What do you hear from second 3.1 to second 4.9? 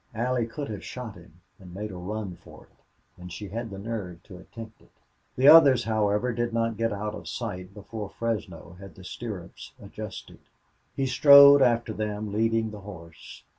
and she had the nerve to attempt it.